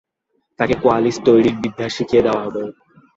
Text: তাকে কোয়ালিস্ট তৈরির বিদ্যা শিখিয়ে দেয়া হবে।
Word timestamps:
তাকে 0.59 0.75
কোয়ালিস্ট 0.83 1.21
তৈরির 1.27 1.55
বিদ্যা 1.61 1.87
শিখিয়ে 1.89 2.23
দেয়া 2.25 2.41
হবে। 2.43 2.61